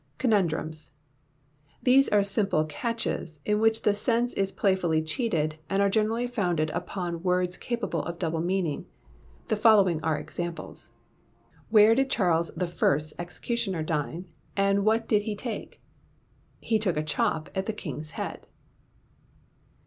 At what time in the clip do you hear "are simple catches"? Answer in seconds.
2.09-3.39